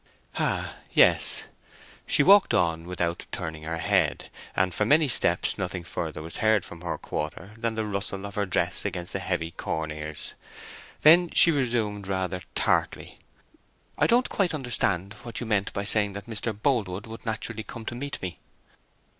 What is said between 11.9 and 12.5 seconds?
rather